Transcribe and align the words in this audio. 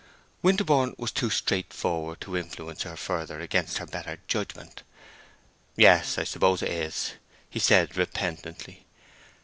Winterborne 0.41 0.95
was 0.97 1.11
too 1.11 1.29
straightforward 1.29 2.19
to 2.21 2.35
influence 2.35 2.81
her 2.81 2.97
further 2.97 3.39
against 3.39 3.77
her 3.77 3.85
better 3.85 4.17
judgment. 4.27 4.81
"Yes—I 5.75 6.23
suppose 6.23 6.63
it 6.63 6.69
is," 6.71 7.11
he 7.51 7.59
said, 7.59 7.95
repentantly. 7.95 8.87